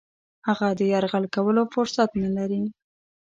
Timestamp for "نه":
2.23-2.29